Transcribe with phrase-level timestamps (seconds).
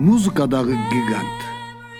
[0.00, 1.40] музыкадагы гигант.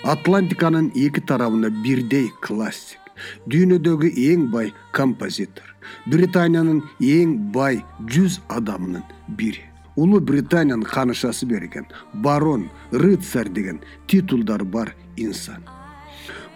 [0.02, 2.98] Атлантиканын эки тарабына бирдей классик.
[3.46, 5.68] Дүйнөдөгү эң бай композитор.
[6.10, 9.04] Британиянын эң бай жүз адамынын
[9.38, 9.62] бири.
[9.94, 15.62] Улуу британиянын ханышасы берген барон рыцарь деген титулдары бар инсан.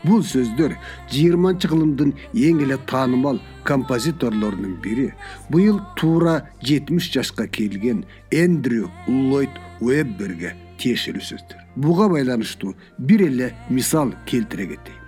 [0.02, 0.74] Бул сөздөр
[1.12, 5.12] жыйырманчы кылымдын эң эле таанымал композиторлорунун бири.
[5.51, 14.15] Быйыл туура жетимиш жашка келген эндрю ллойд уэбберге тиешелүү сөздөр буга байланыштуу бир эле мисал
[14.26, 14.98] келтире кетейин.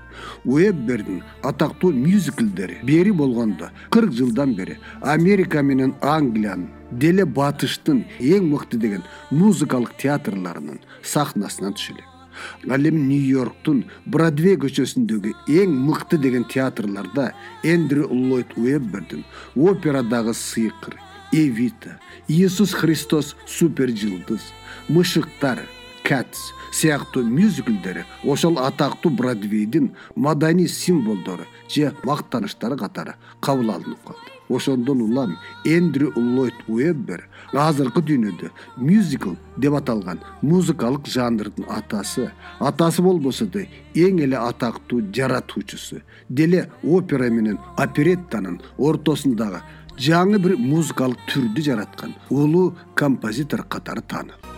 [0.44, 8.78] Уэббердин атактуу мюзиклдери бери болгондо кырк жылдан бери америка менен англиянын деле батыштын эң мыкты
[8.78, 16.44] деген музыкалык театрларынын сахнасынан түшү элек ал эми нью йорктун бродвей көчөсүндөгү эң мыкты деген
[16.44, 17.30] театрларда
[17.62, 19.24] эндрю ллойд уэббердин
[19.56, 20.98] операдагы сыйкыр
[21.32, 24.40] эвита иисус христос супер жылдыз
[24.88, 25.60] мышыктар
[26.02, 34.30] катс сыяктуу мюзиклдери ошол атактуу бродвейдин маданий символдору же мактаныштары катары кабыл алынып калды.
[34.48, 43.46] Ошондон улам эндрю ллойд уэббер азыркы дүйнөдө мюзикл деп аталган музыкалык жанрдын атасы атасы болбосо
[43.46, 43.62] да
[43.94, 49.62] эң эле атактуу жаратуучусу деле опера менен опереттанын ортосундагы
[50.00, 54.50] жаңы бир музыкалык түрдү жараткан улуу композитор катары таанылды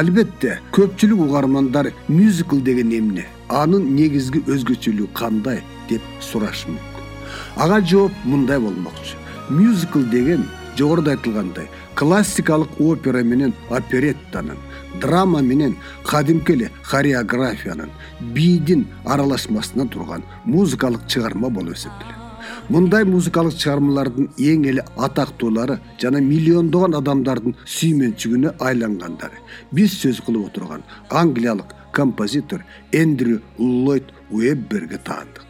[0.00, 7.08] албетте көпчүлүк угармандар мюзикл деген эмне анын негизги өзгөчөлүгү кандай деп сурашы мүмкүн.
[7.56, 9.16] Ага жооп мындай болмокчу.
[9.48, 10.44] Мюзикл деген
[10.78, 14.58] жогоруда айтылгандай классикалык опера менен опереттанын
[15.00, 22.19] драма менен кадимки эле хореографиянын бийдин аралашмасынан турган музыкалык чыгарма болуп эсептелет
[22.68, 29.42] мындай музыкалык чыгармалардын эң эле атактуулары жана миллиондогон адамдардын сүймөнчүгүнө айлангандары.
[29.72, 35.49] Биз сөз кылып отурган англиялык композитор эндрю ллойд уэбберге таандык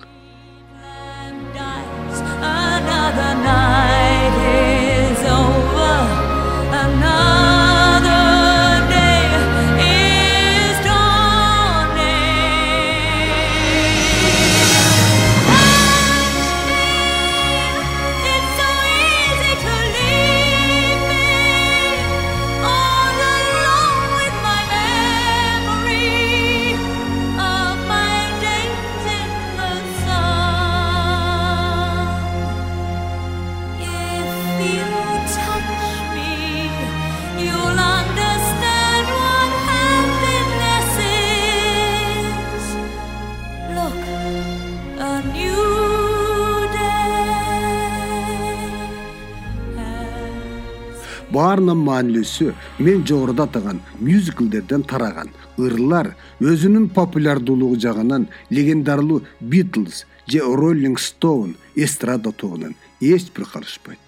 [51.40, 52.52] баарынан маанилүүсү
[52.84, 55.30] мен жогоруда атаган мюзиклдерден тараган.
[55.58, 63.98] Ырлар өзүнүн популярдуулугу жагынан легендарлуу битлз же роллинг стоун эстрада тобунан эч бир калышпайт.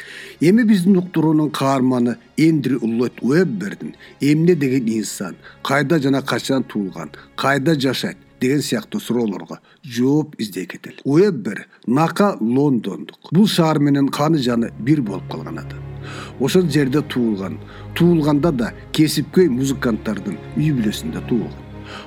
[0.40, 7.74] Эми биздин уктуруунун каарманы эндрю ллойд уэббердин эмне деген инсан кайда жана качан туулган кайда
[7.74, 13.18] жашайт деген сыяктуу суроолорго жооп издей кетели уэббер нака лондондук.
[13.30, 15.91] Бул шаар менен каны жаны бир болуп калган адам
[16.40, 17.58] ошол жерде туулган.
[17.94, 21.58] Туулганда да кесипкөй музыканттардын үй бүлөсүндө туулган.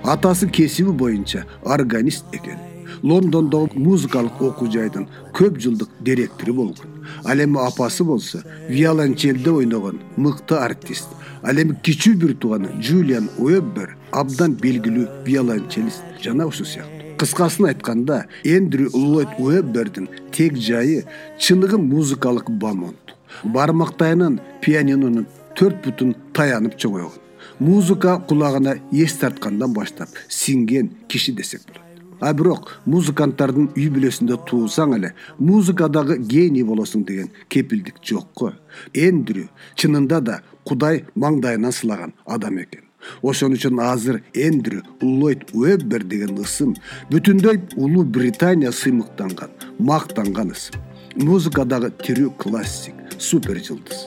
[0.04, 2.58] Атасы кесиби боюнча органист экен.
[3.04, 7.06] Лондондогу музыкалык окуу жайдын көп жылдык директору болгон.
[7.24, 11.08] Ал эми апасы болсо виолончелде ойногон мыкты артист.
[11.44, 17.16] Ал эми кичүү бир тууганы джулиан уэббер абдан белгилүү виолончелист жана ушул сыяктуу.
[17.18, 21.06] Кыскасын айтканда эндрю ллойд уэббердин тег жайы
[21.40, 23.05] чыныгы музыкалык бамонт
[23.44, 27.22] бармактайынан пианинонун төрт бутун таянып чогойгон
[27.60, 31.82] музыка кулагына эс тарткандан баштап сиңген киши десек болот.
[32.20, 38.54] А бирок музыканттардын үй бүлөсүндө туулсаң эле музыкадагы гений болосуң деген кепилдик жок го
[38.94, 42.82] эндрю чынында да кудай маңдайынан сылаган адам экен.
[43.22, 46.76] Ошон үчүн азыр эндрю ллойд уэббер деген ысым
[47.12, 50.82] бүтүндөй улуу британия сыймыктанган мактанган ысым
[51.16, 54.04] музыкадагы тирүү классик супер жылдыз.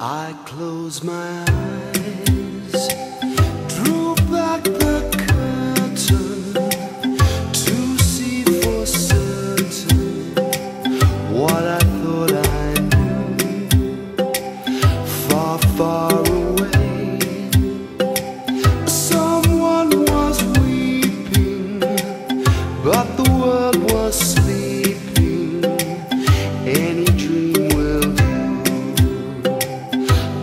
[0.00, 1.14] I close my
[1.46, 3.15] eyes.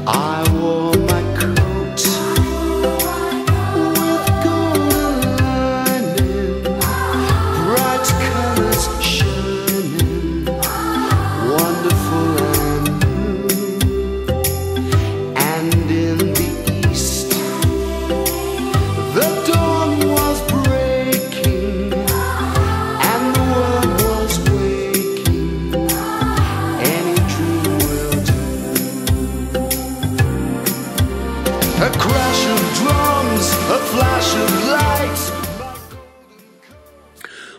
[0.06, 0.33] I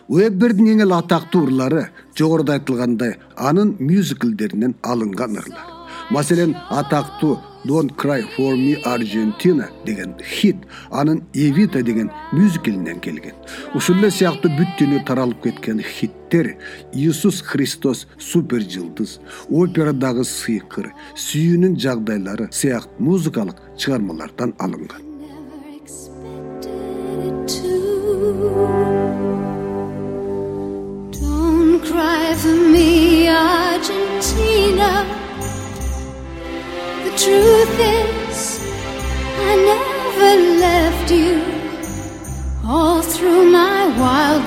[0.09, 1.83] уэббердин эң эле атактуу ырлары
[2.17, 5.67] жогоруда айтылгандай анын мюзиклдеринен алынган ырлар.
[6.09, 7.37] Маселен атактуу
[7.67, 10.57] don't cry for me argentina деген хит
[10.91, 13.33] анын эвита деген мюзиклинен келген.
[13.73, 16.55] Ушул эле сыяктуу бүт дүйнөгө таралып кеткен хиттер
[16.93, 19.19] иисус христос супер жылдыз
[19.49, 25.01] операдагы сыйкыр сүйүүнүн жагдайлары сыяктуу музыкалык чыгармалардан алынган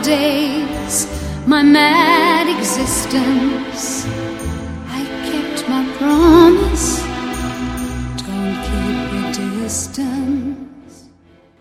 [0.03, 1.07] days
[1.47, 4.07] my mad existence.
[4.99, 7.03] I kept my promise.
[8.21, 10.57] Don't keep a distance.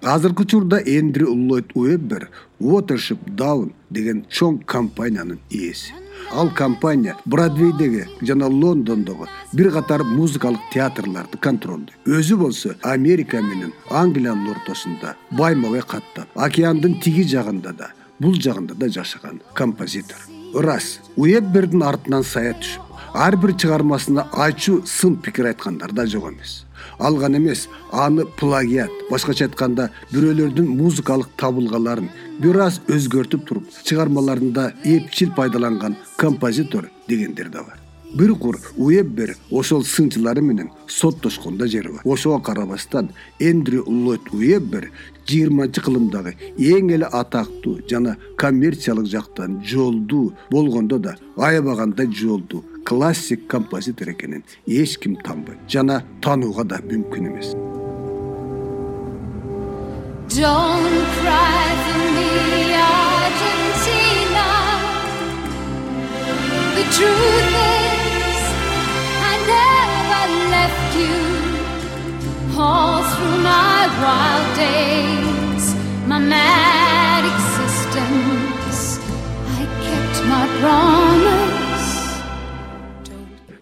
[0.01, 2.29] Азыркы учурда эндри ллойд уэббер
[2.59, 5.93] watership down деген чоң компаниянын ээси
[6.31, 14.49] ал компания бродвейдеги жана лондондогу бир катар музыкалык театрларды контролдойт өзү болсо америка менен англиянын
[14.55, 20.17] ортосунда байма бай каттап океандын тиги жагында да бул жагында да жашаган композитор.
[20.55, 26.65] Ырас уэббердин артынан сая түшүп ар бир чыгармасына ачуу сын пикир айткандар да жок эмес.
[26.99, 32.09] Ал гана эмес аны плагиат башкача айтканда бирөөлөрдүн музыкалык табылгаларын
[32.39, 39.83] бир аз өзгөртүп туруп чыгармаларында эпчил пайдаланган композитор дегендер да бар бир кур уэббер ошол
[39.83, 41.65] сынчылары менен соттошкон да
[42.03, 44.91] ошого карабастан эндрю ллойд уэббер
[45.27, 54.11] жыйырманчы кылымдагы эң эле атактуу жана коммерциялык жактан жолдуу болгондо да аябагандай жолдуу классик композитор
[54.11, 57.55] экенин эч ким танбайт жана таанууга да мүмкүн эмес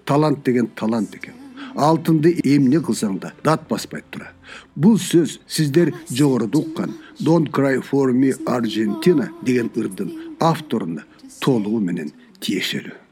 [0.05, 1.33] талант деген талант экен
[1.75, 4.29] алтынды эмне кылсаң да дат баспай тура.
[4.75, 11.03] Бул сөз сиздер жогоруда уккан don't cry for me argentina деген ырдын авторуна
[11.41, 13.04] толугу менен тиешелүү